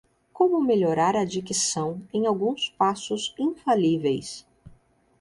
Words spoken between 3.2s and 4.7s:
infalíveis